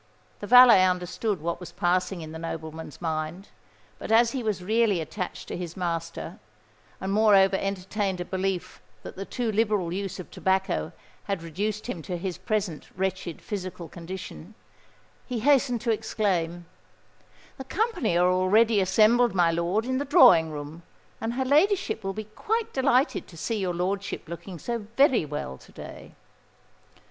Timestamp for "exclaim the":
15.91-17.63